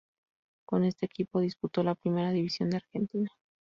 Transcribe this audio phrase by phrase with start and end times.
[0.65, 3.29] Con este equipo disputó la Primera División de Argentina.